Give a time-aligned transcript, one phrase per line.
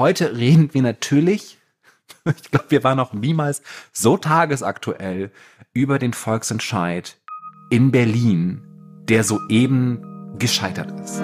[0.00, 1.58] heute reden wir natürlich,
[2.24, 3.60] ich glaube, wir waren noch niemals
[3.92, 5.30] so tagesaktuell
[5.74, 7.18] über den Volksentscheid
[7.68, 8.62] in Berlin,
[9.10, 11.22] der soeben gescheitert ist.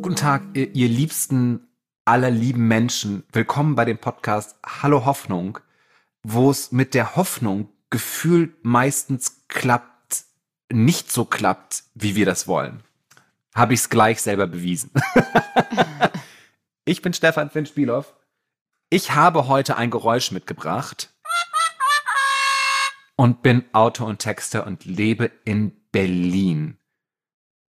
[0.00, 1.66] Guten Tag, ihr, ihr liebsten
[2.04, 3.24] aller lieben Menschen.
[3.32, 5.58] Willkommen bei dem Podcast Hallo Hoffnung,
[6.22, 10.24] wo es mit der Hoffnung gefühlt meistens klappt,
[10.68, 12.82] nicht so klappt, wie wir das wollen.
[13.54, 14.90] Habe ich es gleich selber bewiesen.
[16.84, 18.12] ich bin Stefan Finn-Spielhoff.
[18.90, 21.14] Ich habe heute ein Geräusch mitgebracht
[23.14, 26.78] und bin Autor und Texter und lebe in Berlin.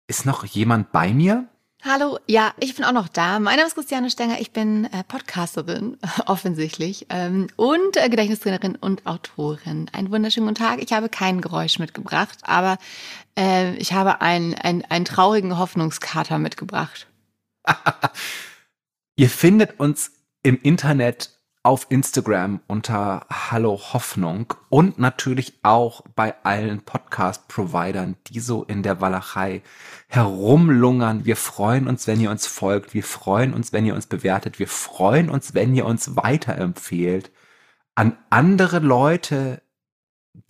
[0.07, 1.49] Ist noch jemand bei mir?
[1.83, 3.41] Hallo, ja, ich bin auch noch da.
[3.41, 9.07] Mein Name ist Christiane Stenger, ich bin äh, Podcasterin, offensichtlich, ähm, und äh, Gedächtnistrainerin und
[9.07, 9.87] Autorin.
[9.95, 10.83] Einen wunderschönen guten Tag.
[10.83, 12.77] Ich habe kein Geräusch mitgebracht, aber
[13.39, 17.07] äh, ich habe einen, einen, einen traurigen Hoffnungskater mitgebracht.
[19.17, 20.13] Ihr findet uns
[20.43, 21.31] im Internet
[21.63, 29.03] auf Instagram unter Hallo Hoffnung und natürlich auch bei allen Podcast-Providern, die so in der
[29.03, 29.63] Walachei
[30.09, 31.27] herumlungern.
[31.27, 32.95] Wir freuen uns, wenn ihr uns folgt.
[32.95, 34.59] Wir freuen uns, wenn ihr uns bewertet.
[34.59, 37.31] Wir freuen uns, wenn ihr uns weiterempfehlt
[37.95, 39.61] an andere Leute,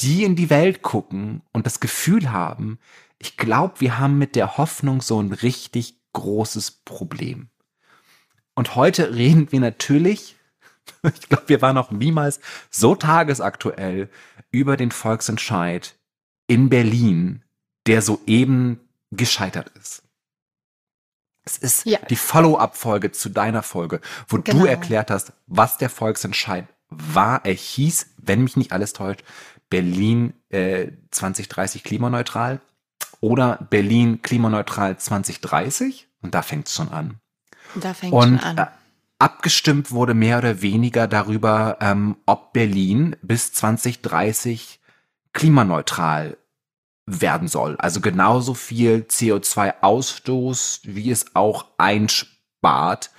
[0.00, 2.78] die in die Welt gucken und das Gefühl haben,
[3.18, 7.48] ich glaube, wir haben mit der Hoffnung so ein richtig großes Problem.
[8.54, 10.36] Und heute reden wir natürlich
[11.14, 14.08] ich glaube, wir waren noch niemals so tagesaktuell
[14.50, 15.96] über den Volksentscheid
[16.46, 17.44] in Berlin,
[17.86, 18.80] der soeben
[19.10, 20.02] gescheitert ist.
[21.44, 21.98] Es ist ja.
[22.10, 24.60] die Follow-up-Folge zu deiner Folge, wo genau.
[24.60, 27.44] du erklärt hast, was der Volksentscheid war.
[27.44, 29.24] Er hieß, wenn mich nicht alles täuscht,
[29.70, 32.60] Berlin äh, 2030 klimaneutral
[33.20, 36.08] oder Berlin klimaneutral 2030.
[36.22, 37.20] Und da fängt es schon an.
[37.76, 38.68] Da fängt es schon an.
[39.20, 44.80] Abgestimmt wurde mehr oder weniger darüber, ähm, ob Berlin bis 2030
[45.34, 46.38] klimaneutral
[47.04, 47.76] werden soll.
[47.76, 53.10] Also genauso viel CO2-Ausstoß, wie es auch einspart.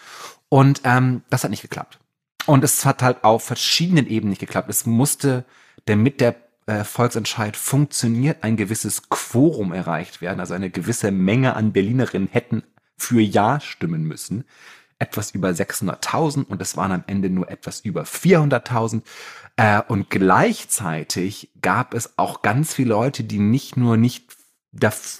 [0.49, 1.99] Und ähm, das hat nicht geklappt.
[2.47, 4.71] Und es hat halt auf verschiedenen Ebenen nicht geklappt.
[4.71, 5.45] Es musste,
[5.85, 6.35] damit der
[6.65, 10.39] äh, Volksentscheid funktioniert, ein gewisses Quorum erreicht werden.
[10.39, 12.63] Also eine gewisse Menge an Berlinerinnen hätten
[12.97, 14.45] für Ja stimmen müssen
[15.01, 19.01] etwas über 600.000 und es waren am Ende nur etwas über 400.000.
[19.57, 24.37] Äh, und gleichzeitig gab es auch ganz viele Leute, die nicht nur nicht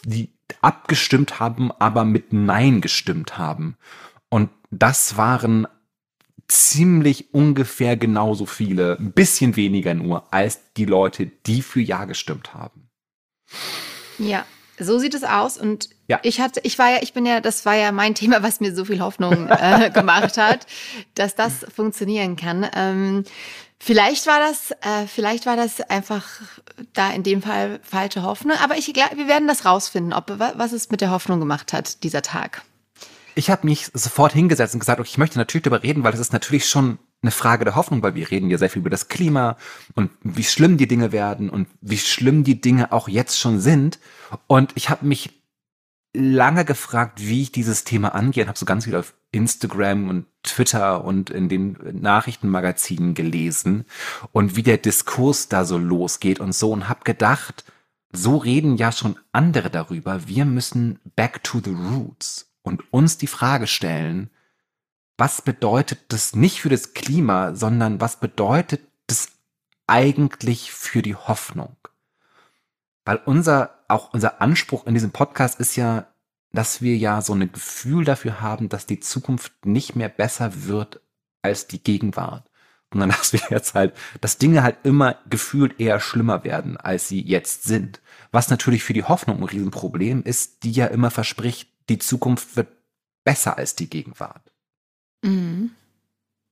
[0.06, 0.30] die
[0.62, 3.76] abgestimmt haben, aber mit Nein gestimmt haben.
[4.30, 5.68] Und das waren
[6.48, 12.54] ziemlich ungefähr genauso viele, ein bisschen weniger nur, als die Leute, die für Ja gestimmt
[12.54, 12.90] haben.
[14.20, 14.46] Ja,
[14.84, 16.20] so sieht es aus und ja.
[16.24, 18.76] ich hatte, ich war ja, ich bin ja, das war ja mein Thema, was mir
[18.76, 20.66] so viel Hoffnung äh, gemacht hat,
[21.16, 22.68] dass das funktionieren kann.
[22.76, 23.24] Ähm,
[23.80, 26.28] vielleicht war das, äh, vielleicht war das einfach
[26.94, 30.72] da in dem Fall falsche Hoffnung, aber ich glaube, wir werden das rausfinden, ob was
[30.72, 32.64] es mit der Hoffnung gemacht hat dieser Tag.
[33.36, 36.20] Ich habe mich sofort hingesetzt und gesagt, okay, ich möchte natürlich darüber reden, weil das
[36.20, 39.08] ist natürlich schon eine Frage der Hoffnung, weil wir reden ja sehr viel über das
[39.08, 39.58] Klima
[39.94, 44.00] und wie schlimm die Dinge werden und wie schlimm die Dinge auch jetzt schon sind.
[44.48, 45.42] Und ich habe mich
[46.14, 50.26] lange gefragt, wie ich dieses Thema angehe und habe so ganz viel auf Instagram und
[50.44, 53.86] Twitter und in den Nachrichtenmagazinen gelesen
[54.32, 57.64] und wie der Diskurs da so losgeht und so und habe gedacht,
[58.12, 60.28] so reden ja schon andere darüber.
[60.28, 64.30] Wir müssen back to the roots und uns die Frage stellen,
[65.22, 69.28] was bedeutet das nicht für das Klima, sondern was bedeutet das
[69.86, 71.78] eigentlich für die Hoffnung?
[73.06, 76.08] Weil unser, auch unser Anspruch in diesem Podcast ist ja,
[76.54, 81.02] dass wir ja so ein Gefühl dafür haben, dass die Zukunft nicht mehr besser wird
[81.44, 82.50] als die Gegenwart.
[82.92, 87.22] Sondern dass wir jetzt halt, dass Dinge halt immer gefühlt eher schlimmer werden, als sie
[87.22, 88.02] jetzt sind.
[88.32, 92.70] Was natürlich für die Hoffnung ein Riesenproblem ist, die ja immer verspricht, die Zukunft wird
[93.24, 94.51] besser als die Gegenwart.
[95.22, 95.72] Mhm.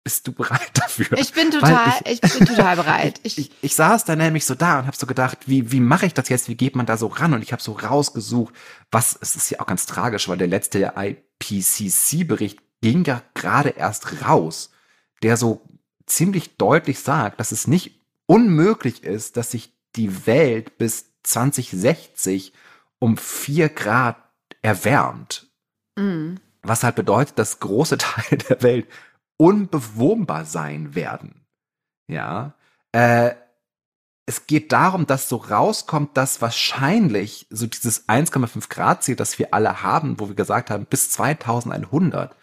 [0.03, 1.17] Bist du bereit dafür?
[1.17, 3.19] Ich bin total, ich, ich, bin total bereit.
[3.23, 6.05] Ich, ich, ich, saß da nämlich so da und habe so gedacht, wie, wie mache
[6.05, 6.47] ich das jetzt?
[6.47, 7.33] Wie geht man da so ran?
[7.33, 8.53] Und ich habe so rausgesucht,
[8.91, 14.25] was, es ist ja auch ganz tragisch, weil der letzte IPCC-Bericht ging ja gerade erst
[14.25, 14.71] raus,
[15.21, 15.61] der so
[16.05, 22.53] ziemlich deutlich sagt, dass es nicht unmöglich ist, dass sich die Welt bis 2060
[22.99, 24.17] um vier Grad
[24.61, 25.47] erwärmt.
[25.95, 26.39] Mhm.
[26.61, 28.87] Was halt bedeutet, dass große Teile der Welt
[29.37, 31.45] unbewohnbar sein werden.
[32.07, 32.53] Ja.
[32.91, 33.31] Äh,
[34.25, 39.53] es geht darum, dass so rauskommt, dass wahrscheinlich so dieses 1,5 Grad Ziel, das wir
[39.55, 42.35] alle haben, wo wir gesagt haben, bis 2100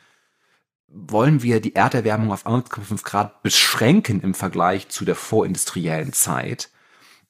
[0.88, 6.70] wollen wir die Erderwärmung auf 1,5 Grad beschränken im Vergleich zu der vorindustriellen Zeit,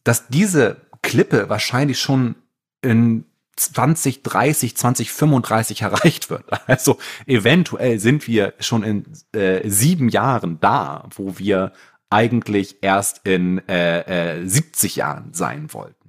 [0.04, 2.36] dass diese Klippe wahrscheinlich schon
[2.80, 6.44] in 2030, 2035 erreicht wird.
[6.66, 11.72] Also eventuell sind wir schon in äh, sieben Jahren da, wo wir
[12.10, 16.05] eigentlich erst in äh, äh, 70 Jahren sein wollten.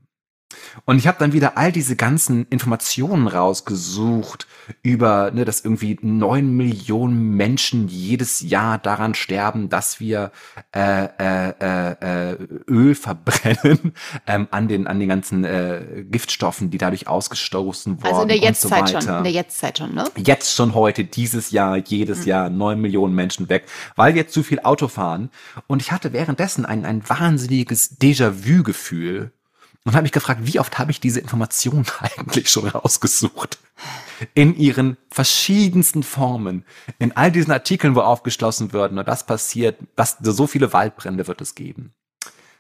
[0.86, 4.48] Und ich habe dann wieder all diese ganzen Informationen rausgesucht
[4.82, 10.32] über, ne, dass irgendwie neun Millionen Menschen jedes Jahr daran sterben, dass wir
[10.74, 12.38] äh, äh, äh,
[12.68, 13.94] Öl verbrennen
[14.28, 18.08] ähm, an den an den ganzen äh, Giftstoffen, die dadurch ausgestoßen wurden.
[18.08, 20.06] Also in der Jetztzeit so schon, in der Jetztzeit schon, ne?
[20.16, 22.28] Jetzt schon heute, dieses Jahr, jedes mhm.
[22.28, 23.66] Jahr neun Millionen Menschen weg,
[23.96, 25.30] weil wir zu viel Auto fahren.
[25.68, 29.32] Und ich hatte währenddessen ein ein wahnsinniges Déjà-vu-Gefühl
[29.88, 33.58] und habe mich gefragt, wie oft habe ich diese Informationen eigentlich schon rausgesucht?
[34.34, 36.66] In ihren verschiedensten Formen,
[37.00, 41.40] in all diesen Artikeln, wo aufgeschlossen werden, und das passiert, was, so viele Waldbrände wird
[41.40, 41.94] es geben.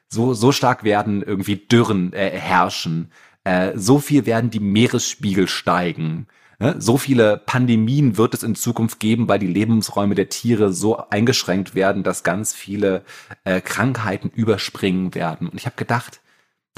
[0.07, 3.11] So, so stark werden irgendwie Dürren äh, herrschen.
[3.43, 6.27] Äh, so viel werden die Meeresspiegel steigen.
[6.59, 6.75] Ne?
[6.79, 11.75] So viele Pandemien wird es in Zukunft geben, weil die Lebensräume der Tiere so eingeschränkt
[11.75, 13.03] werden, dass ganz viele
[13.43, 15.49] äh, Krankheiten überspringen werden.
[15.49, 16.21] Und ich habe gedacht,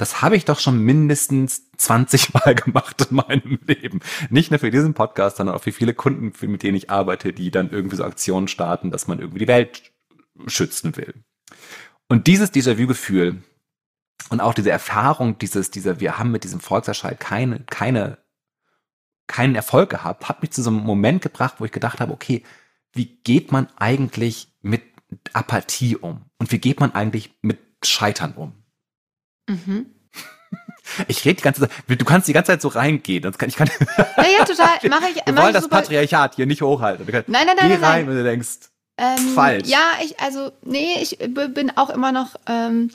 [0.00, 4.00] das habe ich doch schon mindestens 20 Mal gemacht in meinem Leben.
[4.30, 7.50] Nicht nur für diesen Podcast, sondern auch für viele Kunden, mit denen ich arbeite, die
[7.50, 9.92] dann irgendwie so Aktionen starten, dass man irgendwie die Welt
[10.46, 11.14] schützen will.
[12.08, 13.42] Und dieses Déjà-vu-Gefühl
[14.30, 18.18] und auch diese Erfahrung, dieses, dieser, wir haben mit diesem Volkserscheid keine, keine,
[19.26, 22.42] keinen Erfolg gehabt, hat mich zu so einem Moment gebracht, wo ich gedacht habe, okay,
[22.92, 24.82] wie geht man eigentlich mit
[25.34, 26.24] Apathie um?
[26.38, 28.59] Und wie geht man eigentlich mit Scheitern um?
[29.48, 29.86] Mhm.
[31.06, 33.22] Ich rede die ganze Zeit, du kannst die ganze Zeit so reingehen.
[33.22, 33.70] Sonst kann, ich kann,
[34.16, 34.66] ja, ja, total.
[34.88, 35.76] Mach ich, Wir mach wollen das super.
[35.76, 37.06] Patriarchat hier nicht hochhalten.
[37.06, 37.56] Nein, nein, nein.
[37.56, 38.48] Geh nein, rein, wenn du denkst,
[38.98, 39.68] ähm, falsch.
[39.68, 42.90] Ja, ich, also, nee, ich bin auch immer noch, ähm,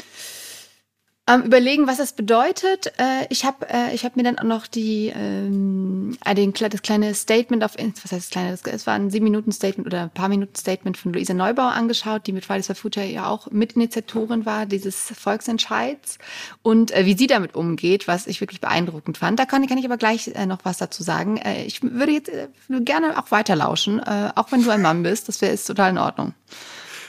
[1.27, 2.94] am überlegen, was das bedeutet.
[3.00, 6.81] Äh, ich habe äh, ich hab mir dann auch noch die ähm, äh, den, das
[6.83, 10.12] kleine Statement auf was heißt das kleine, es war ein sieben Minuten Statement oder ein
[10.12, 14.45] paar Minuten Statement von Luise Neubauer angeschaut, die mit Fridays for Future ja auch Mitinitiatorin
[14.45, 16.19] war dieses Volksentscheids
[16.62, 19.39] und äh, wie sie damit umgeht, was ich wirklich beeindruckend fand.
[19.39, 21.38] Da kann, kann ich aber gleich äh, noch was dazu sagen.
[21.38, 22.50] Äh, ich würde jetzt äh,
[22.81, 25.27] gerne auch weiterlauschen, äh, auch wenn du ein Mann bist.
[25.27, 26.33] Das wäre ist total in Ordnung.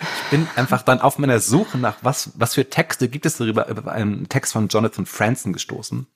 [0.00, 3.69] Ich bin einfach dann auf meiner Suche nach was, was für Texte gibt es darüber,
[3.69, 6.06] über einen Text von Jonathan Franzen gestoßen.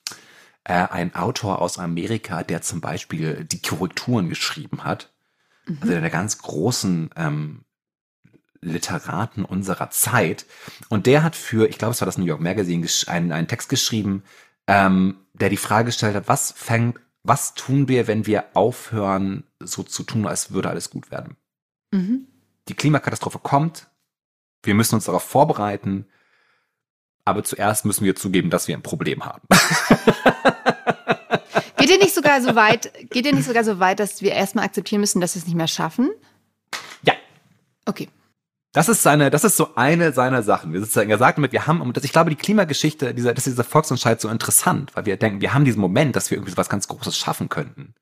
[0.65, 5.13] Äh, ein Autor aus Amerika, der zum Beispiel die Korrekturen geschrieben hat.
[5.67, 5.79] Mhm.
[5.81, 7.65] Also der ganz großen ähm,
[8.61, 10.45] Literaten unserer Zeit.
[10.89, 13.69] Und der hat für, ich glaube, es war das New York Magazine, einen, einen Text
[13.69, 14.23] geschrieben,
[14.67, 19.83] ähm, der die Frage gestellt hat, was fängt, was tun wir, wenn wir aufhören, so
[19.83, 21.37] zu tun, als würde alles gut werden?
[21.91, 22.30] Mhm
[22.71, 23.89] die Klimakatastrophe kommt,
[24.63, 26.07] wir müssen uns darauf vorbereiten,
[27.25, 29.43] aber zuerst müssen wir zugeben, dass wir ein Problem haben.
[31.77, 34.67] Geht ihr nicht sogar so weit, geht ihr nicht sogar so weit, dass wir erstmal
[34.67, 36.11] akzeptieren müssen, dass wir es nicht mehr schaffen?
[37.03, 37.15] Ja.
[37.87, 38.11] Okay.
[38.73, 40.75] Das ist seine, das ist so eine seiner Sachen.
[40.75, 43.65] Wir er sagt damit, wir haben, und ich glaube, die Klimageschichte, dieser, das ist dieser
[43.65, 46.69] Volksentscheid so interessant, weil wir denken, wir haben diesen Moment, dass wir irgendwie so was
[46.69, 47.95] ganz Großes schaffen könnten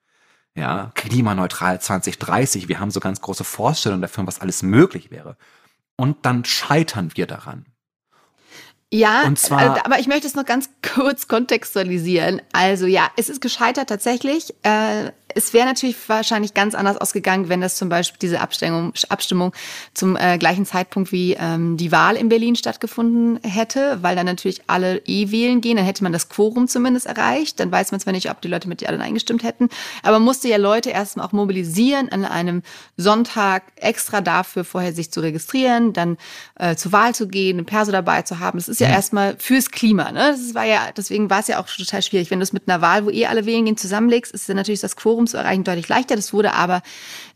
[0.57, 2.69] ja, klimaneutral 2030.
[2.69, 5.37] Wir haben so ganz große Vorstellungen dafür, was alles möglich wäre.
[5.97, 7.67] Und dann scheitern wir daran.
[8.91, 12.41] Ja, und zwar, äh, aber ich möchte es noch ganz kurz kontextualisieren.
[12.53, 14.55] Also ja, es ist gescheitert tatsächlich.
[14.63, 19.53] Äh, es wäre natürlich wahrscheinlich ganz anders ausgegangen, wenn das zum Beispiel diese Abstimmung, Abstimmung
[19.95, 24.63] zum äh, gleichen Zeitpunkt wie ähm, die Wahl in Berlin stattgefunden hätte, weil dann natürlich
[24.67, 27.61] alle eh wählen gehen, dann hätte man das Quorum zumindest erreicht.
[27.61, 29.69] Dann weiß man zwar nicht, ob die Leute mit anderen eingestimmt hätten,
[30.03, 32.63] aber man musste ja Leute erstmal auch mobilisieren, an einem
[32.97, 36.17] Sonntag extra dafür vorher sich zu registrieren, dann
[36.57, 38.59] äh, zur Wahl zu gehen, einen Perso dabei zu haben.
[38.59, 38.95] Das ist ja mhm.
[38.95, 40.13] erstmal fürs Klima.
[40.13, 40.33] Ne?
[40.33, 42.31] Das war ja, deswegen war es ja auch total schwierig.
[42.31, 44.81] Wenn du es mit einer Wahl, wo eh alle wählen gehen, zusammenlegst, ist dann natürlich
[44.81, 46.17] das Quorum zu erreichen deutlich leichter.
[46.17, 46.83] Das wurde aber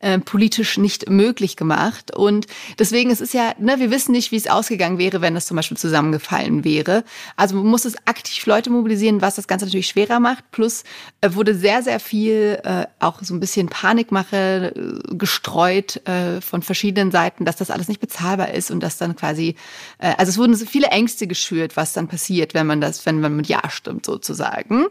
[0.00, 2.14] äh, politisch nicht möglich gemacht.
[2.14, 2.46] Und
[2.78, 5.56] deswegen, es ist ja, ne, wir wissen nicht, wie es ausgegangen wäre, wenn das zum
[5.56, 7.04] Beispiel zusammengefallen wäre.
[7.36, 10.50] Also man muss es aktiv Leute mobilisieren, was das Ganze natürlich schwerer macht.
[10.50, 10.84] Plus
[11.20, 16.62] äh, wurde sehr, sehr viel äh, auch so ein bisschen Panikmache äh, gestreut äh, von
[16.62, 19.56] verschiedenen Seiten, dass das alles nicht bezahlbar ist und dass dann quasi,
[19.98, 23.20] äh, also es wurden so viele Ängste geschürt, was dann passiert, wenn man das, wenn
[23.20, 24.86] man mit Ja stimmt sozusagen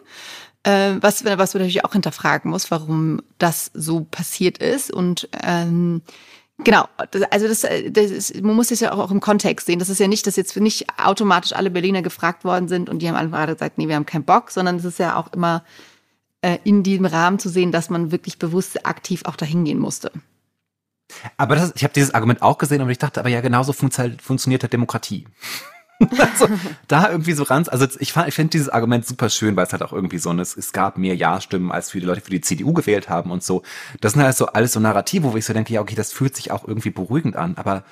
[0.63, 4.91] äh, was, was man natürlich auch hinterfragen muss, warum das so passiert ist.
[4.91, 6.01] Und ähm,
[6.63, 6.85] Genau,
[7.31, 9.79] also das, das ist, man muss es ja auch im Kontext sehen.
[9.79, 13.09] Das ist ja nicht, dass jetzt nicht automatisch alle Berliner gefragt worden sind und die
[13.09, 15.63] haben einfach gesagt, nee, wir haben keinen Bock, sondern es ist ja auch immer
[16.41, 20.11] äh, in diesem Rahmen zu sehen, dass man wirklich bewusst aktiv auch dahin gehen musste.
[21.35, 24.61] Aber das, ich habe dieses Argument auch gesehen und ich dachte, aber ja, genauso funktioniert
[24.61, 25.25] halt Demokratie.
[26.19, 26.47] also,
[26.87, 29.83] da irgendwie so ran, also ich, ich finde dieses Argument super schön, weil es halt
[29.83, 33.09] auch irgendwie so, es, es gab mehr Ja-Stimmen, als die Leute für die CDU gewählt
[33.09, 33.63] haben und so.
[33.99, 36.35] Das sind halt so alles so Narrative, wo ich so denke, ja, okay, das fühlt
[36.35, 37.83] sich auch irgendwie beruhigend an, aber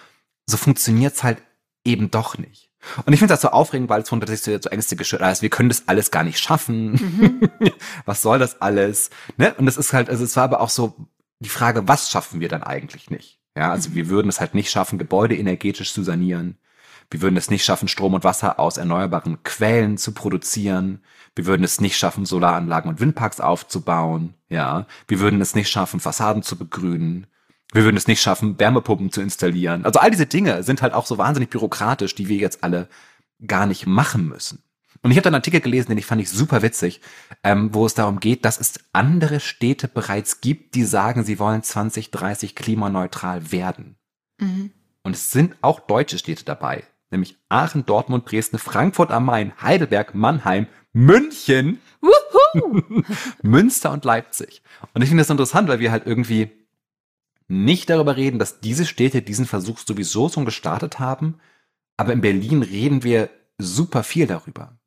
[0.46, 1.42] so funktioniert's halt
[1.86, 2.70] eben doch nicht.
[3.06, 5.42] Und ich finde das so aufregend, weil es von der so Ängste geschürt ist.
[5.42, 6.92] Wir können das alles gar nicht schaffen.
[6.92, 7.50] Mhm.
[8.06, 9.10] was soll das alles?
[9.38, 9.54] Ne?
[9.56, 10.96] Und es ist halt, also es war aber auch so
[11.40, 13.40] die Frage, was schaffen wir dann eigentlich nicht?
[13.58, 13.96] Ja, also mhm.
[13.96, 16.58] wir würden es halt nicht schaffen, Gebäude energetisch zu sanieren.
[17.12, 21.02] Wir würden es nicht schaffen, Strom und Wasser aus erneuerbaren Quellen zu produzieren.
[21.36, 24.36] Wir würden es nicht schaffen, Solaranlagen und Windparks aufzubauen.
[24.48, 27.28] Ja, wir würden es nicht schaffen, Fassaden zu begrünen.
[27.72, 29.86] Wir würden es nicht schaffen, Wärmepumpen zu installieren.
[29.86, 32.88] Also all diese Dinge sind halt auch so wahnsinnig bürokratisch, die wir jetzt alle
[33.46, 34.64] gar nicht machen müssen.
[35.02, 37.00] Und ich habe da einen Artikel gelesen, den ich fand ich super witzig,
[37.44, 41.64] ähm, wo es darum geht, dass es andere Städte bereits gibt, die sagen, sie wollen
[41.64, 43.96] 2030 klimaneutral werden.
[44.40, 44.72] Mhm.
[45.04, 50.16] Und es sind auch deutsche Städte dabei nämlich Aachen, Dortmund, Dresden, Frankfurt am Main, Heidelberg,
[50.16, 51.82] Mannheim, München,
[53.42, 54.62] Münster und Leipzig.
[54.94, 56.52] Und ich finde das interessant, weil wir halt irgendwie
[57.48, 61.40] nicht darüber reden, dass diese Städte diesen Versuch sowieso schon gestartet haben,
[61.98, 64.78] aber in Berlin reden wir super viel darüber.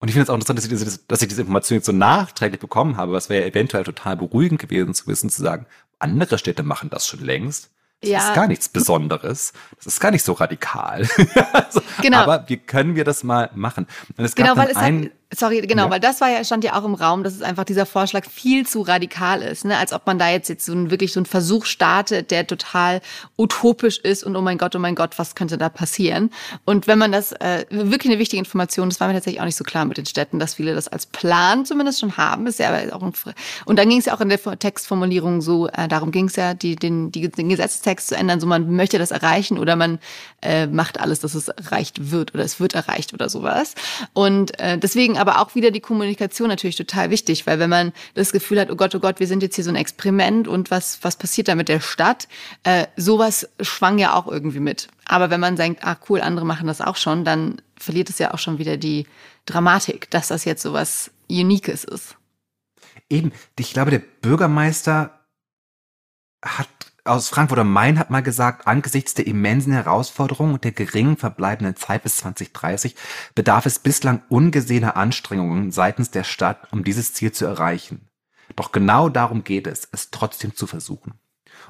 [0.00, 1.92] Und ich finde es auch interessant, dass ich, diese, dass ich diese Information jetzt so
[1.92, 5.66] nachträglich bekommen habe, was wäre ja eventuell total beruhigend gewesen zu wissen, zu sagen,
[5.98, 7.70] andere Städte machen das schon längst.
[8.00, 8.28] Das ja.
[8.28, 9.52] ist gar nichts Besonderes.
[9.76, 11.06] Das ist gar nicht so radikal.
[11.52, 12.18] also, genau.
[12.18, 13.86] Aber wie können wir das mal machen?
[14.16, 15.90] Und es gab genau, weil es ein, Sorry, genau, ja.
[15.90, 18.66] weil das war ja, stand ja auch im Raum, dass es einfach dieser Vorschlag viel
[18.66, 19.76] zu radikal ist, ne?
[19.76, 23.00] Als ob man da jetzt, jetzt so ein, wirklich so einen Versuch startet, der total
[23.38, 26.30] utopisch ist und oh mein Gott, oh mein Gott, was könnte da passieren?
[26.64, 29.54] Und wenn man das, äh, wirklich eine wichtige Information, das war mir tatsächlich auch nicht
[29.56, 32.68] so klar mit den Städten, dass viele das als Plan zumindest schon haben, ist ja
[32.68, 33.12] aber auch ein,
[33.66, 36.54] und dann ging es ja auch in der Textformulierung so, äh, darum ging es ja,
[36.54, 40.00] die, den, die, den Gesetzestext zu ändern, so man möchte das erreichen oder man
[40.42, 43.74] äh, macht alles, dass es erreicht wird oder es wird erreicht oder sowas.
[44.12, 48.32] Und äh, deswegen aber auch wieder die Kommunikation natürlich total wichtig, weil wenn man das
[48.32, 50.98] Gefühl hat, oh Gott, oh Gott, wir sind jetzt hier so ein Experiment und was,
[51.02, 52.26] was passiert da mit der Stadt,
[52.64, 54.88] äh, sowas schwang ja auch irgendwie mit.
[55.04, 58.32] Aber wenn man denkt, ah cool, andere machen das auch schon, dann verliert es ja
[58.32, 59.06] auch schon wieder die
[59.44, 62.16] Dramatik, dass das jetzt sowas Uniques ist.
[63.10, 65.20] Eben, ich glaube, der Bürgermeister
[66.42, 66.68] hat
[67.04, 71.76] aus Frankfurt am Main hat mal gesagt, angesichts der immensen Herausforderungen und der geringen verbleibenden
[71.76, 72.94] Zeit bis 2030
[73.34, 78.08] bedarf es bislang ungesehener Anstrengungen seitens der Stadt, um dieses Ziel zu erreichen.
[78.56, 81.14] Doch genau darum geht es, es trotzdem zu versuchen.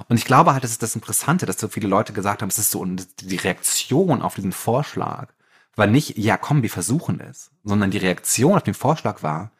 [0.08, 2.58] Und ich glaube halt, das ist das Interessante, dass so viele Leute gesagt haben, es
[2.58, 5.28] ist so die Reaktion auf diesen Vorschlag
[5.76, 9.52] war nicht, ja komm, wir versuchen es, sondern die Reaktion auf den Vorschlag war,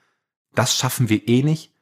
[0.55, 1.73] das schaffen wir eh nicht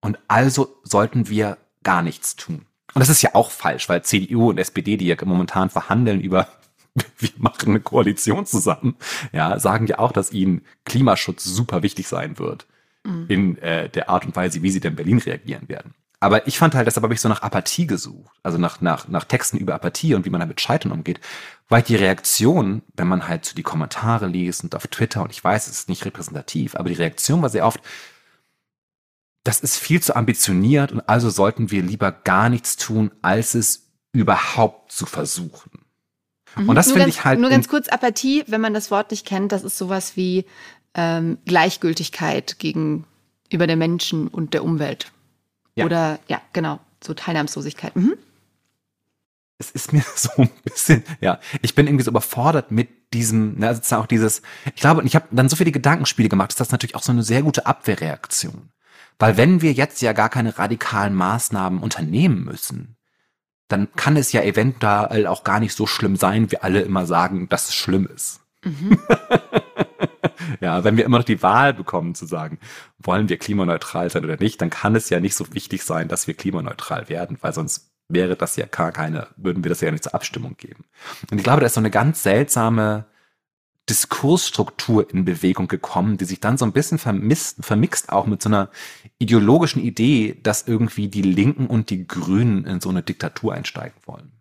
[0.00, 2.66] und also sollten wir gar nichts tun.
[2.94, 6.48] Und das ist ja auch falsch, weil CDU und SPD, die ja momentan verhandeln über
[7.18, 8.96] wir machen eine Koalition zusammen,
[9.32, 12.66] ja, sagen ja auch, dass ihnen Klimaschutz super wichtig sein wird
[13.04, 13.24] mhm.
[13.28, 15.94] in äh, der Art und Weise, wie sie denn Berlin reagieren werden.
[16.20, 19.24] Aber ich fand halt, deshalb habe ich so nach Apathie gesucht, also nach, nach, nach
[19.24, 21.18] Texten über Apathie und wie man damit Scheitern umgeht,
[21.68, 25.42] weil die Reaktion, wenn man halt so die Kommentare liest und auf Twitter, und ich
[25.42, 27.80] weiß, es ist nicht repräsentativ, aber die Reaktion war sehr oft,
[29.44, 33.90] das ist viel zu ambitioniert und also sollten wir lieber gar nichts tun, als es
[34.12, 35.82] überhaupt zu versuchen.
[36.56, 36.68] Mhm.
[36.68, 37.40] Und das finde ich halt.
[37.40, 40.44] Nur ganz kurz Apathie, wenn man das Wort nicht kennt, das ist sowas wie
[40.94, 45.10] ähm, Gleichgültigkeit gegenüber der Menschen und der Umwelt.
[45.74, 45.86] Ja.
[45.86, 47.96] Oder ja, genau, so Teilnahmslosigkeit.
[47.96, 48.14] Mhm.
[49.58, 53.68] Es ist mir so ein bisschen, ja, ich bin irgendwie so überfordert mit diesem, ne,
[53.68, 56.94] also auch dieses, ich glaube, ich habe dann so viele Gedankenspiele gemacht, ist das natürlich
[56.94, 58.70] auch so eine sehr gute Abwehrreaktion.
[59.22, 62.96] Weil wenn wir jetzt ja gar keine radikalen Maßnahmen unternehmen müssen,
[63.68, 67.48] dann kann es ja eventuell auch gar nicht so schlimm sein, wie alle immer sagen,
[67.48, 68.40] dass es schlimm ist.
[68.64, 68.98] Mhm.
[70.60, 72.58] ja, wenn wir immer noch die Wahl bekommen zu sagen,
[72.98, 76.26] wollen wir klimaneutral sein oder nicht, dann kann es ja nicht so wichtig sein, dass
[76.26, 80.02] wir klimaneutral werden, weil sonst wäre das ja gar keine, würden wir das ja nicht
[80.02, 80.84] zur Abstimmung geben.
[81.30, 83.06] Und ich glaube, da ist so eine ganz seltsame
[83.88, 88.48] Diskursstruktur in Bewegung gekommen, die sich dann so ein bisschen vermisst, vermixt auch mit so
[88.48, 88.70] einer
[89.18, 94.32] ideologischen Idee, dass irgendwie die Linken und die Grünen in so eine Diktatur einsteigen wollen.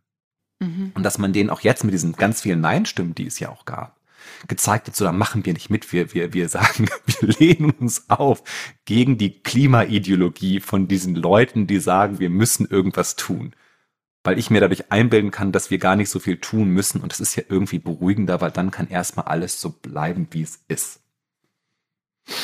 [0.60, 0.92] Mhm.
[0.94, 3.66] Und dass man denen auch jetzt mit diesen ganz vielen Nein-Stimmen, die es ja auch
[3.66, 4.00] gab,
[4.48, 8.10] gezeigt hat, so da machen wir nicht mit, wir, wir, wir sagen, wir lehnen uns
[8.10, 8.44] auf
[8.86, 13.56] gegen die Klimaideologie von diesen Leuten, die sagen, wir müssen irgendwas tun.
[14.24, 17.12] Weil ich mir dadurch einbilden kann, dass wir gar nicht so viel tun müssen und
[17.12, 21.00] das ist ja irgendwie beruhigender, weil dann kann erstmal alles so bleiben, wie es ist.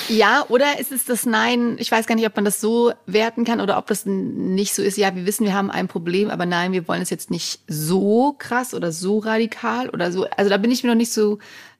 [0.09, 1.77] Ja, oder ist es das Nein?
[1.79, 4.81] Ich weiß gar nicht, ob man das so werten kann oder ob das nicht so
[4.81, 4.97] ist.
[4.97, 8.35] Ja, wir wissen, wir haben ein Problem, aber nein, wir wollen es jetzt nicht so
[8.37, 10.25] krass oder so radikal oder so.
[10.35, 11.37] Also da bin ich mir noch nicht so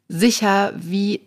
[0.07, 1.26] sicher, wie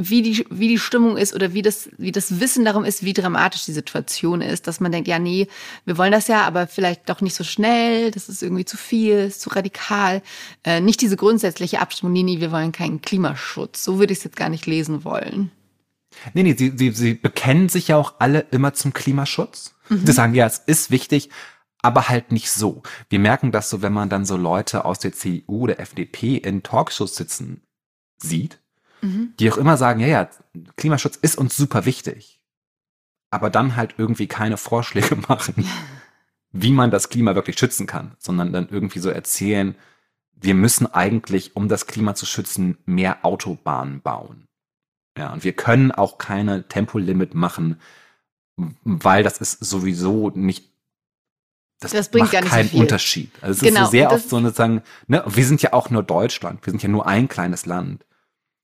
[0.00, 3.12] wie die, wie die Stimmung ist oder wie das, wie das Wissen darum ist, wie
[3.12, 5.48] dramatisch die Situation ist, dass man denkt, ja, nee,
[5.84, 9.18] wir wollen das ja, aber vielleicht doch nicht so schnell, das ist irgendwie zu viel,
[9.18, 10.22] ist zu radikal.
[10.64, 13.82] Äh, nicht diese grundsätzliche Abstimmung, nee, nee, wir wollen keinen Klimaschutz.
[13.82, 15.50] So würde ich es jetzt gar nicht lesen wollen.
[16.32, 19.74] Nee, nee, sie, sie, sie bekennen sich ja auch alle immer zum Klimaschutz.
[19.88, 20.06] Mhm.
[20.06, 21.28] Sie sagen, ja, es ist wichtig,
[21.82, 22.82] aber halt nicht so.
[23.08, 26.62] Wir merken das so, wenn man dann so Leute aus der CDU oder FDP in
[26.62, 27.62] Talkshows sitzen
[28.16, 28.60] sieht,
[29.00, 29.34] mhm.
[29.38, 30.30] die auch immer sagen, ja, ja,
[30.76, 32.40] Klimaschutz ist uns super wichtig,
[33.30, 35.66] aber dann halt irgendwie keine Vorschläge machen,
[36.52, 39.74] wie man das Klima wirklich schützen kann, sondern dann irgendwie so erzählen,
[40.40, 44.46] wir müssen eigentlich, um das Klima zu schützen, mehr Autobahnen bauen.
[45.16, 47.80] Ja, und wir können auch keine Tempolimit machen,
[48.84, 50.68] weil das ist sowieso nicht
[51.80, 53.30] das, das bringt macht keinen so Unterschied.
[53.40, 56.02] Also es genau, ist so sehr oft so sozusagen, ne, wir sind ja auch nur
[56.02, 58.04] Deutschland, wir sind ja nur ein kleines Land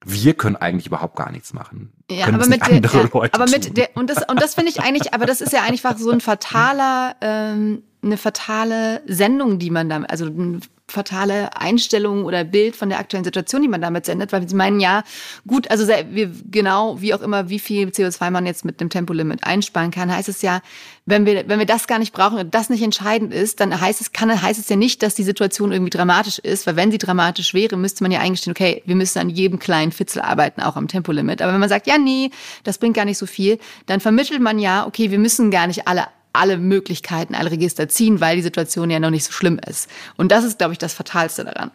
[0.05, 1.93] wir können eigentlich überhaupt gar nichts machen.
[2.11, 5.15] Ja, aber mit, der, ja, aber mit der, und das, und das finde ich eigentlich,
[5.15, 10.03] aber das ist ja einfach so ein fataler, ähm, eine fatale Sendung, die man da,
[10.03, 10.61] also ein
[10.95, 14.81] fatale Einstellung oder Bild von der aktuellen Situation, die man damit sendet, weil sie meinen,
[14.81, 15.03] ja,
[15.47, 19.45] gut, also wir, genau, wie auch immer, wie viel CO2 man jetzt mit einem Tempolimit
[19.45, 20.61] einsparen kann, heißt es ja,
[21.07, 24.01] wenn wir, wenn wir das gar nicht brauchen und das nicht entscheidend ist, dann heißt
[24.01, 26.99] es, kann, heißt es ja nicht, dass die Situation irgendwie dramatisch ist, weil wenn sie
[26.99, 30.77] dramatisch wäre, müsste man ja eingestehen, okay, wir müssen an jedem kleinen Fitzel arbeiten, auch
[30.77, 31.43] am Tempolimit.
[31.43, 32.31] Aber wenn man sagt, ja, nee,
[32.63, 35.87] das bringt gar nicht so viel, dann vermittelt man ja, okay, wir müssen gar nicht
[35.87, 39.89] alle alle Möglichkeiten, alle Register ziehen, weil die Situation ja noch nicht so schlimm ist.
[40.17, 41.71] Und das ist, glaube ich, das Fatalste daran.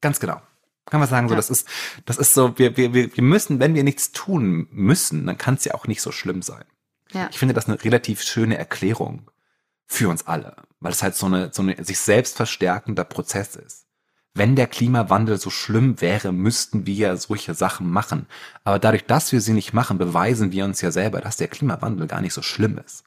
[0.00, 0.40] Ganz genau.
[0.86, 1.36] Kann man sagen, so, ja.
[1.36, 1.68] das ist,
[2.06, 5.64] das ist so, wir, wir, wir müssen, wenn wir nichts tun müssen, dann kann es
[5.64, 6.64] ja auch nicht so schlimm sein.
[7.12, 7.28] Ja.
[7.30, 9.30] Ich finde das eine relativ schöne Erklärung
[9.86, 13.86] für uns alle, weil es halt so eine, so eine sich selbst verstärkender Prozess ist.
[14.32, 18.26] Wenn der Klimawandel so schlimm wäre, müssten wir ja solche Sachen machen.
[18.64, 22.06] Aber dadurch, dass wir sie nicht machen, beweisen wir uns ja selber, dass der Klimawandel
[22.06, 23.04] gar nicht so schlimm ist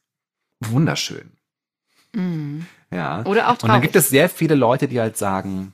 [0.72, 1.32] wunderschön.
[2.14, 2.66] Mhm.
[2.92, 3.26] Ja.
[3.26, 3.64] Oder auch traurig.
[3.64, 5.74] Und dann gibt es sehr viele Leute, die halt sagen,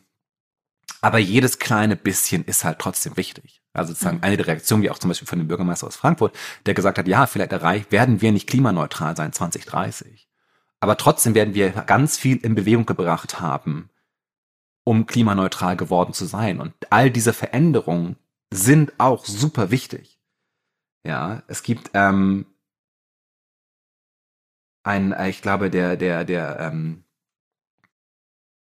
[1.02, 3.62] aber jedes kleine bisschen ist halt trotzdem wichtig.
[3.73, 4.23] Also sozusagen mhm.
[4.23, 7.08] eine der Reaktionen, wie auch zum Beispiel von dem Bürgermeister aus Frankfurt, der gesagt hat,
[7.08, 10.28] ja, vielleicht erreicht, werden wir nicht klimaneutral sein 2030.
[10.80, 13.89] Aber trotzdem werden wir ganz viel in Bewegung gebracht haben,
[14.84, 16.60] um klimaneutral geworden zu sein.
[16.60, 18.15] Und all diese Veränderungen
[18.52, 20.19] sind auch super wichtig.
[21.06, 22.45] Ja, es gibt ähm,
[24.84, 27.04] ein, äh, ich glaube, der, der, der, ähm,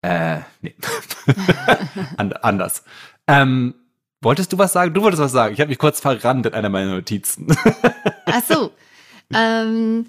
[0.01, 0.75] äh, nee.
[2.41, 2.83] anders.
[3.27, 3.73] Ähm,
[4.21, 4.93] wolltest du was sagen?
[4.93, 5.53] Du wolltest was sagen.
[5.53, 7.47] Ich habe mich kurz verrannt in einer meiner Notizen.
[8.25, 8.71] Ach so.
[9.33, 10.05] Ähm,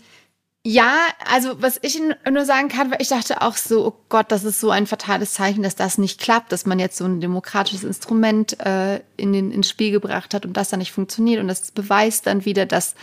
[0.68, 0.96] ja,
[1.31, 4.59] also was ich nur sagen kann, weil ich dachte auch so, oh Gott, das ist
[4.59, 8.59] so ein fatales Zeichen, dass das nicht klappt, dass man jetzt so ein demokratisches Instrument
[8.66, 11.40] äh, in den, ins Spiel gebracht hat und das dann nicht funktioniert.
[11.40, 12.96] Und das beweist dann wieder, dass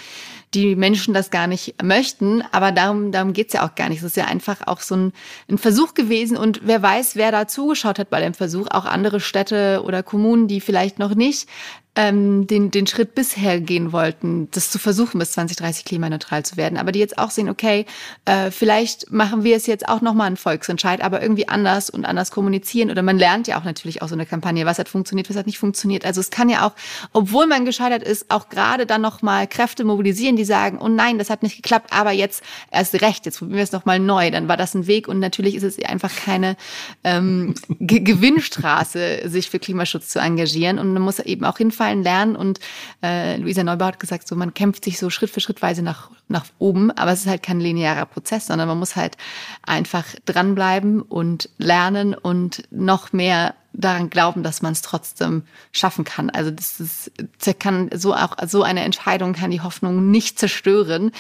[0.54, 2.44] die Menschen das gar nicht möchten.
[2.52, 4.00] Aber darum, darum geht's ja auch gar nicht.
[4.00, 5.14] Es ist ja einfach auch so ein,
[5.50, 6.36] ein Versuch gewesen.
[6.36, 8.68] Und wer weiß, wer da zugeschaut hat bei dem Versuch.
[8.72, 11.48] Auch andere Städte oder Kommunen, die vielleicht noch nicht
[11.96, 16.78] ähm, den, den Schritt bisher gehen wollten, das zu versuchen, bis 2030 klimaneutral zu werden,
[16.78, 17.86] aber die jetzt auch sehen, okay,
[18.26, 22.32] äh, vielleicht machen wir es jetzt auch nochmal einen Volksentscheid, aber irgendwie anders und anders
[22.32, 22.90] kommunizieren.
[22.90, 25.46] Oder man lernt ja auch natürlich auch so eine Kampagne, was hat funktioniert, was hat
[25.46, 26.04] nicht funktioniert.
[26.04, 26.74] Also es kann ja auch,
[27.14, 31.30] obwohl man gescheitert ist, auch gerade dann nochmal Kräfte mobilisieren, die sagen, oh nein, das
[31.30, 34.32] hat nicht geklappt, aber jetzt erst recht, jetzt probieren wir es nochmal neu.
[34.32, 36.58] Dann war das ein Weg und natürlich ist es einfach keine
[37.04, 40.80] ähm, Gewinnstraße, sich für Klimaschutz zu engagieren.
[40.80, 42.36] Und man muss eben auch hinfahren, Fallen lernen.
[42.36, 42.60] Und
[43.04, 46.46] äh, Luisa Neubauer hat gesagt, so man kämpft sich so Schritt für Schrittweise nach, nach
[46.60, 49.18] oben, aber es ist halt kein linearer Prozess, sondern man muss halt
[49.64, 56.30] einfach dranbleiben und lernen und noch mehr daran glauben, dass man es trotzdem schaffen kann.
[56.30, 57.12] Also das ist,
[57.60, 61.12] kann so auch so eine Entscheidung kann die Hoffnung nicht zerstören,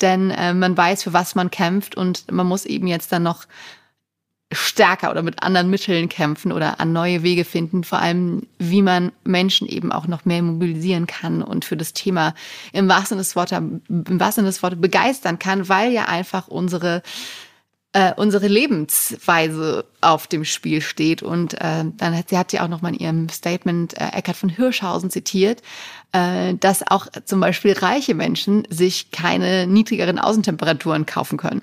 [0.00, 3.46] denn äh, man weiß, für was man kämpft und man muss eben jetzt dann noch
[4.52, 9.12] stärker oder mit anderen Mitteln kämpfen oder an neue Wege finden, vor allem wie man
[9.24, 12.34] Menschen eben auch noch mehr mobilisieren kann und für das Thema
[12.72, 17.02] im wahrsten des Wortes, im wahrsten des Wortes begeistern kann, weil ja einfach unsere
[17.92, 21.22] äh, unsere Lebensweise auf dem Spiel steht.
[21.22, 24.36] Und äh, dann hat sie hat ja auch noch mal in ihrem Statement äh, Eckhard
[24.36, 25.62] von Hirschhausen zitiert,
[26.12, 31.62] äh, dass auch zum Beispiel reiche Menschen sich keine niedrigeren Außentemperaturen kaufen können.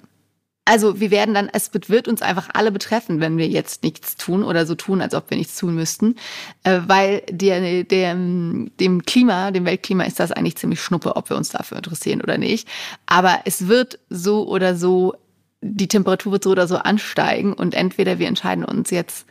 [0.70, 4.44] Also wir werden dann, es wird uns einfach alle betreffen, wenn wir jetzt nichts tun
[4.44, 6.16] oder so tun, als ob wir nichts tun müssten,
[6.64, 11.38] äh, weil der, der, dem Klima, dem Weltklima ist das eigentlich ziemlich schnuppe, ob wir
[11.38, 12.68] uns dafür interessieren oder nicht.
[13.08, 15.16] Aber es wird so oder so,
[15.62, 19.26] die Temperatur wird so oder so ansteigen und entweder wir entscheiden uns jetzt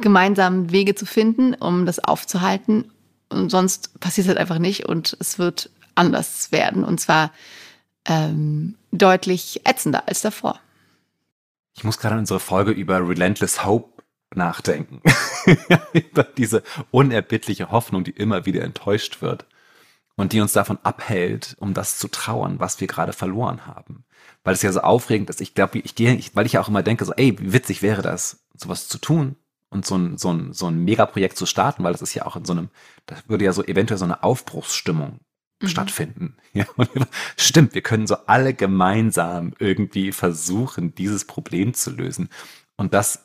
[0.00, 2.90] gemeinsam Wege zu finden, um das aufzuhalten
[3.28, 7.30] und sonst passiert es halt einfach nicht und es wird anders werden und zwar
[8.06, 10.61] ähm, deutlich ätzender als davor.
[11.74, 14.02] Ich muss gerade an unsere Folge über Relentless Hope
[14.34, 15.00] nachdenken.
[15.92, 19.46] über diese unerbittliche Hoffnung, die immer wieder enttäuscht wird
[20.16, 24.04] und die uns davon abhält, um das zu trauern, was wir gerade verloren haben.
[24.44, 25.40] Weil es ja so aufregend ist.
[25.40, 28.02] Ich glaube, ich gehe, weil ich ja auch immer denke, so, ey, wie witzig wäre
[28.02, 29.36] das, sowas zu tun
[29.70, 32.36] und so ein, so ein, so ein Megaprojekt zu starten, weil das ist ja auch
[32.36, 32.68] in so einem,
[33.06, 35.20] das würde ja so eventuell so eine Aufbruchsstimmung
[35.62, 35.68] mhm.
[35.68, 36.36] stattfinden.
[36.54, 36.66] Ja,
[37.38, 42.28] stimmt, wir können so alle gemeinsam irgendwie versuchen, dieses Problem zu lösen.
[42.76, 43.24] Und das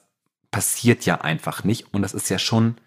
[0.50, 1.94] passiert ja einfach nicht.
[1.94, 2.78] Und das ist ja schon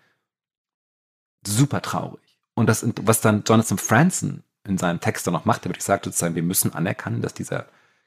[1.47, 2.39] super traurig.
[2.55, 6.05] Und das, was dann Jonathan Franzen in seinem Text dann noch macht, der wirklich sagt
[6.05, 7.67] sozusagen, wir müssen anerkennen, dass dieser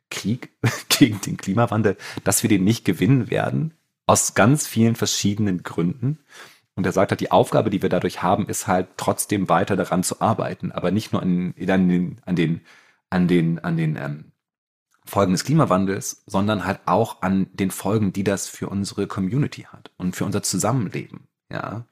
[0.09, 0.49] Krieg
[0.89, 3.73] gegen den Klimawandel, dass wir den nicht gewinnen werden,
[4.05, 6.19] aus ganz vielen verschiedenen Gründen.
[6.75, 10.03] Und er sagt halt, die Aufgabe, die wir dadurch haben, ist halt trotzdem weiter daran
[10.03, 12.61] zu arbeiten, aber nicht nur an, an den, an den,
[13.09, 14.31] an den, an den ähm,
[15.05, 19.91] Folgen des Klimawandels, sondern halt auch an den Folgen, die das für unsere Community hat
[19.97, 21.27] und für unser Zusammenleben.
[21.51, 21.85] Ja.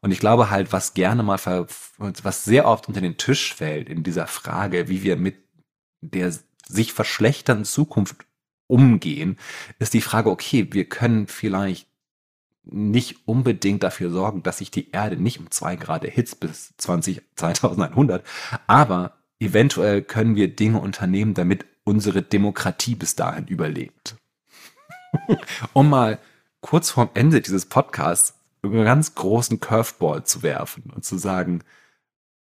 [0.00, 4.02] Und ich glaube halt, was gerne mal, was sehr oft unter den Tisch fällt in
[4.02, 5.36] dieser Frage, wie wir mit
[6.00, 6.32] der
[6.66, 8.26] sich verschlechternden Zukunft
[8.66, 9.38] umgehen,
[9.78, 11.87] ist die Frage, okay, wir können vielleicht
[12.70, 17.22] nicht unbedingt dafür sorgen, dass sich die Erde nicht um zwei Grad erhitzt bis 20,
[17.36, 18.24] 2100,
[18.66, 24.16] aber eventuell können wir Dinge unternehmen, damit unsere Demokratie bis dahin überlebt.
[25.72, 26.18] um mal
[26.60, 31.62] kurz vorm Ende dieses Podcasts einen ganz großen Curveball zu werfen und zu sagen,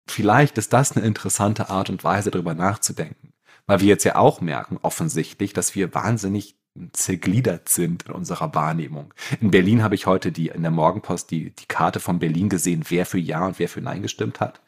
[0.07, 3.33] vielleicht ist das eine interessante Art und Weise, darüber nachzudenken.
[3.67, 6.56] Weil wir jetzt ja auch merken, offensichtlich, dass wir wahnsinnig
[6.93, 9.13] zergliedert sind in unserer Wahrnehmung.
[9.41, 12.85] In Berlin habe ich heute die, in der Morgenpost die, die Karte von Berlin gesehen,
[12.89, 14.61] wer für Ja und wer für Nein gestimmt hat.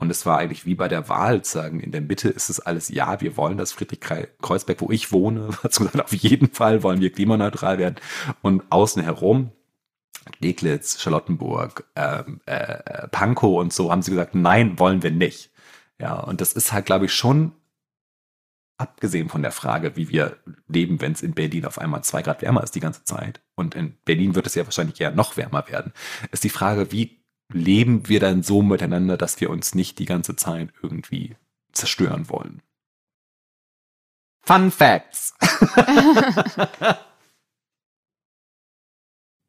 [0.00, 2.88] Und es war eigentlich wie bei der Wahl, sagen, in der Mitte ist es alles
[2.88, 7.12] Ja, wir wollen das Friedrich-Kreuzberg, wo ich wohne, hat gesagt, auf jeden Fall wollen wir
[7.12, 7.96] klimaneutral werden.
[8.40, 9.52] Und außen herum,
[10.42, 15.50] Deglitz, Charlottenburg, ähm, äh, äh, Pankow und so, haben sie gesagt, nein, wollen wir nicht.
[15.98, 17.52] Ja, und das ist halt, glaube ich, schon
[18.80, 20.38] abgesehen von der Frage, wie wir
[20.68, 23.74] leben, wenn es in Berlin auf einmal zwei Grad wärmer ist die ganze Zeit, und
[23.74, 25.92] in Berlin wird es ja wahrscheinlich eher noch wärmer werden,
[26.32, 27.20] ist die Frage, wie
[27.52, 31.36] leben wir dann so miteinander, dass wir uns nicht die ganze Zeit irgendwie
[31.72, 32.62] zerstören wollen.
[34.42, 35.34] Fun Facts.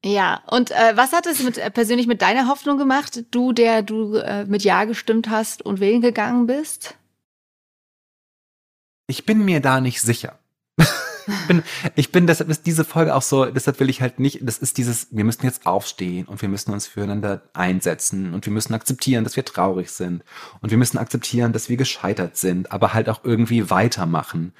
[0.03, 3.81] ja, und äh, was hat es mit, äh, persönlich mit deiner Hoffnung gemacht, du, der
[3.81, 6.97] du äh, mit Ja gestimmt hast und wählen gegangen bist?
[9.11, 10.39] Ich bin mir da nicht sicher.
[10.77, 11.63] ich bin,
[11.95, 14.77] ich bin, deshalb ist diese Folge auch so, deshalb will ich halt nicht, das ist
[14.77, 19.25] dieses, wir müssen jetzt aufstehen und wir müssen uns füreinander einsetzen und wir müssen akzeptieren,
[19.25, 20.23] dass wir traurig sind
[20.61, 24.53] und wir müssen akzeptieren, dass wir gescheitert sind, aber halt auch irgendwie weitermachen.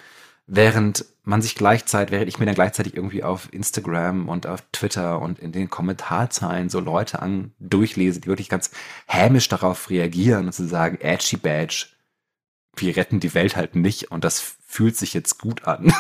[0.48, 5.22] Während man sich gleichzeitig, während ich mir dann gleichzeitig irgendwie auf Instagram und auf Twitter
[5.22, 8.70] und in den Kommentarzeilen so Leute an durchlese, die wirklich ganz
[9.06, 11.86] hämisch darauf reagieren und zu sagen, edgy badge,
[12.76, 15.94] wir retten die Welt halt nicht und das fühlt sich jetzt gut an.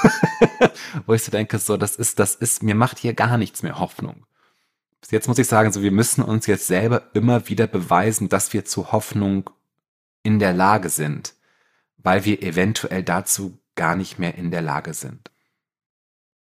[1.06, 3.80] Wo ich so denke, so, das ist, das ist, mir macht hier gar nichts mehr
[3.80, 4.26] Hoffnung.
[5.10, 8.66] Jetzt muss ich sagen, so, wir müssen uns jetzt selber immer wieder beweisen, dass wir
[8.66, 9.50] zu Hoffnung
[10.24, 11.34] in der Lage sind,
[11.98, 15.32] weil wir eventuell dazu gar nicht mehr in der Lage sind.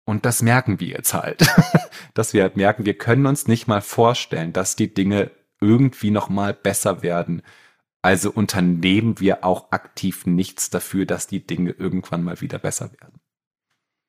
[0.05, 1.47] Und das merken wir jetzt halt,
[2.15, 6.29] dass wir halt merken, wir können uns nicht mal vorstellen, dass die Dinge irgendwie noch
[6.29, 7.43] mal besser werden,
[8.03, 13.21] also unternehmen wir auch aktiv nichts dafür, dass die Dinge irgendwann mal wieder besser werden.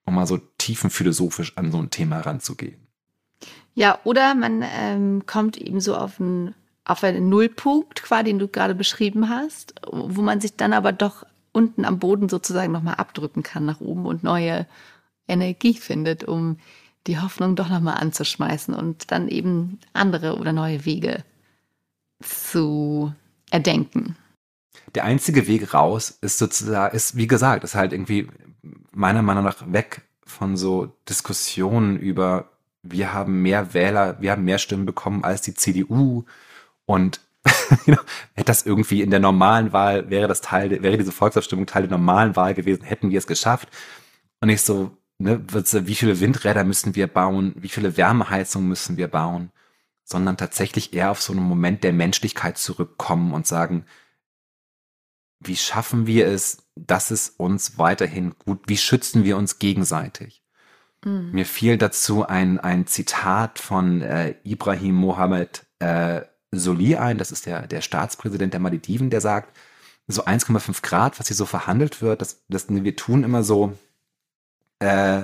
[0.05, 2.87] Um mal so tiefenphilosophisch an so ein Thema ranzugehen.
[3.73, 8.47] Ja, oder man ähm, kommt eben so auf einen, auf einen Nullpunkt, quasi, den du
[8.47, 13.43] gerade beschrieben hast, wo man sich dann aber doch unten am Boden sozusagen nochmal abdrücken
[13.43, 14.67] kann nach oben und neue
[15.27, 16.57] Energie findet, um
[17.07, 21.23] die Hoffnung doch nochmal anzuschmeißen und dann eben andere oder neue Wege
[22.21, 23.13] zu
[23.51, 24.17] erdenken.
[24.95, 28.27] Der einzige Weg raus ist sozusagen, ist wie gesagt, ist halt irgendwie
[28.91, 32.49] meiner Meinung nach weg von so Diskussionen über,
[32.83, 36.25] wir haben mehr Wähler, wir haben mehr Stimmen bekommen als die CDU
[36.85, 37.21] und
[37.85, 41.97] hätte das irgendwie in der normalen Wahl, wäre das Teil, wäre diese Volksabstimmung Teil der
[41.97, 43.69] normalen Wahl gewesen, hätten wir es geschafft.
[44.41, 49.07] Und ich so, ne, wie viele Windräder müssen wir bauen, wie viele Wärmeheizungen müssen wir
[49.07, 49.51] bauen,
[50.11, 53.85] sondern tatsächlich eher auf so einen Moment der Menschlichkeit zurückkommen und sagen,
[55.39, 60.43] wie schaffen wir es, dass es uns weiterhin gut, wie schützen wir uns gegenseitig?
[61.03, 61.31] Mhm.
[61.31, 66.21] Mir fiel dazu ein, ein Zitat von äh, Ibrahim Mohammed äh,
[66.51, 69.57] Soli ein, das ist der, der Staatspräsident der Malediven, der sagt,
[70.07, 73.77] so 1,5 Grad, was hier so verhandelt wird, das, das wir tun immer so,
[74.79, 75.23] äh,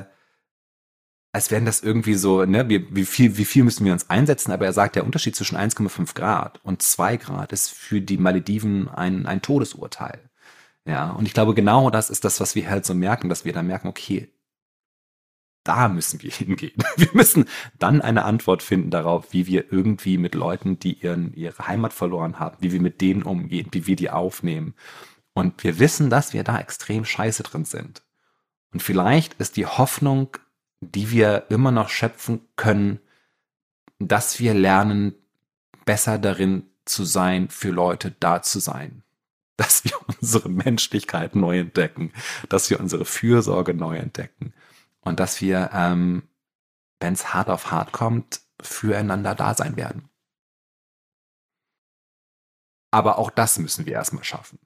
[1.38, 4.52] als wären das irgendwie so, ne, wie, wie, viel, wie viel müssen wir uns einsetzen?
[4.52, 8.90] Aber er sagt, der Unterschied zwischen 1,5 Grad und 2 Grad ist für die Malediven
[8.90, 10.32] ein, ein Todesurteil.
[10.86, 13.54] Ja, und ich glaube, genau das ist das, was wir halt so merken, dass wir
[13.54, 14.34] da merken, okay,
[15.64, 16.84] da müssen wir hingehen.
[16.96, 17.46] Wir müssen
[17.78, 22.40] dann eine Antwort finden darauf, wie wir irgendwie mit Leuten, die ihren, ihre Heimat verloren
[22.40, 24.74] haben, wie wir mit denen umgehen, wie wir die aufnehmen.
[25.34, 28.02] Und wir wissen, dass wir da extrem scheiße drin sind.
[28.74, 30.36] Und vielleicht ist die Hoffnung,
[30.82, 33.00] die wir immer noch schöpfen können,
[34.00, 35.16] dass wir lernen,
[35.86, 39.04] besser darin zu sein, für Leute da zu sein.
[39.58, 42.14] Dass wir unsere Menschlichkeit neu entdecken,
[42.48, 44.54] dass wir unsere Fürsorge neu entdecken
[45.02, 46.30] und dass wir, ähm,
[47.00, 50.10] wenn es hart auf hart kommt, füreinander da sein werden.
[52.92, 54.60] Aber auch das müssen wir erstmal schaffen.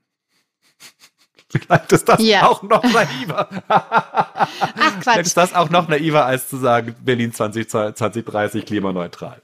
[1.51, 2.47] Vielleicht ist das ja.
[2.47, 3.49] auch noch naiver.
[3.67, 5.03] Ach Quatsch.
[5.03, 9.41] Vielleicht ist das auch noch naiver, als zu sagen, Berlin 2030 klimaneutral.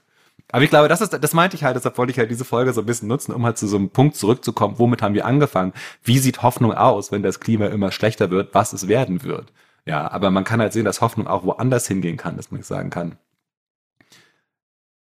[0.50, 2.72] Aber ich glaube, das ist, das meinte ich halt, deshalb wollte ich halt diese Folge
[2.72, 5.74] so ein bisschen nutzen, um halt zu so einem Punkt zurückzukommen, womit haben wir angefangen?
[6.02, 9.52] Wie sieht Hoffnung aus, wenn das Klima immer schlechter wird, was es werden wird?
[9.84, 12.90] Ja, aber man kann halt sehen, dass Hoffnung auch woanders hingehen kann, dass man sagen
[12.90, 13.16] kann,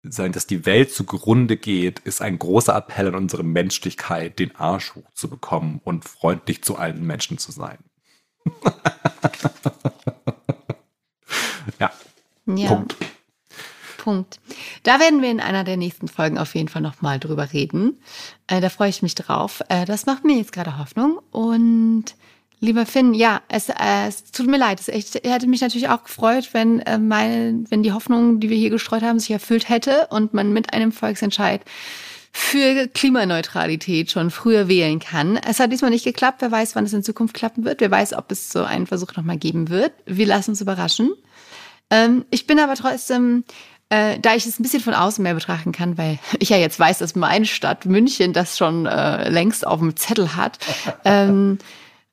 [0.03, 4.95] sein, dass die Welt zugrunde geht, ist ein großer Appell an unsere Menschlichkeit, den Arsch
[4.95, 7.77] hochzubekommen und freundlich zu allen Menschen zu sein.
[11.79, 11.91] ja.
[12.47, 12.67] ja.
[12.67, 12.95] Punkt.
[13.97, 14.39] Punkt.
[14.81, 18.01] Da werden wir in einer der nächsten Folgen auf jeden Fall nochmal drüber reden.
[18.47, 19.61] Äh, da freue ich mich drauf.
[19.69, 22.15] Äh, das macht mir jetzt gerade Hoffnung und
[22.63, 24.79] Lieber Finn, ja, es, äh, es tut mir leid.
[24.79, 28.57] Es echt, hätte mich natürlich auch gefreut, wenn, äh, meine, wenn die Hoffnung, die wir
[28.57, 31.61] hier gestreut haben, sich erfüllt hätte und man mit einem Volksentscheid
[32.31, 35.37] für Klimaneutralität schon früher wählen kann.
[35.37, 36.41] Es hat diesmal nicht geklappt.
[36.41, 37.81] Wer weiß, wann es in Zukunft klappen wird.
[37.81, 39.91] Wer weiß, ob es so einen Versuch nochmal geben wird.
[40.05, 41.11] Wir lassen uns überraschen.
[41.89, 43.43] Ähm, ich bin aber trotzdem
[43.91, 46.79] äh, da ich es ein bisschen von außen mehr betrachten kann, weil ich ja jetzt
[46.79, 50.59] weiß, dass meine Stadt München das schon äh, längst auf dem Zettel hat,
[51.05, 51.59] ähm,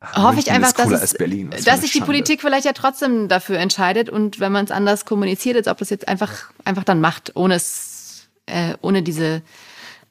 [0.01, 3.59] hoffe ich einfach, dass, es, Berlin, das dass sich die Politik vielleicht ja trotzdem dafür
[3.59, 7.35] entscheidet und wenn man es anders kommuniziert, als ob das jetzt einfach, einfach dann macht,
[7.35, 9.43] ohne es, äh, ohne diese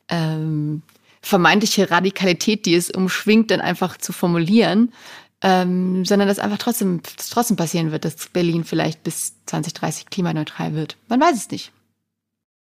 [0.10, 0.82] ähm,
[1.22, 4.94] vermeintliche Radikalität, die es umschwingt, dann einfach zu formulieren,
[5.42, 10.74] ähm, sondern dass einfach trotzdem, dass trotzdem passieren wird, dass Berlin vielleicht bis 2030 klimaneutral
[10.74, 10.98] wird.
[11.08, 11.72] Man weiß es nicht.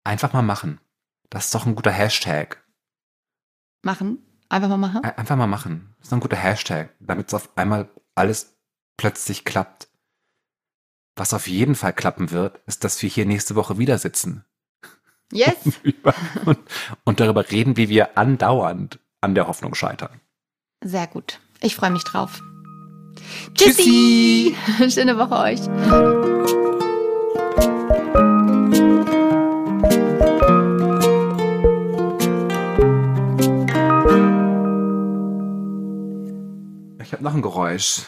[0.03, 0.79] Einfach mal machen.
[1.29, 2.63] Das ist doch ein guter Hashtag.
[3.81, 4.19] Machen?
[4.49, 5.03] Einfach mal machen?
[5.03, 5.95] Einfach mal machen.
[5.99, 8.57] Das ist ein guter Hashtag, damit es auf einmal alles
[8.97, 9.87] plötzlich klappt.
[11.15, 14.45] Was auf jeden Fall klappen wird, ist, dass wir hier nächste Woche wieder sitzen.
[15.31, 15.55] Yes.
[16.45, 16.57] und,
[17.03, 20.19] und darüber reden, wie wir andauernd an der Hoffnung scheitern.
[20.83, 21.39] Sehr gut.
[21.61, 22.41] Ich freue mich drauf.
[23.53, 24.55] Tschüssi.
[24.77, 24.89] Tschüssi.
[24.89, 26.58] Schöne Woche euch.
[37.09, 38.03] Ich habe noch ein Geräusch.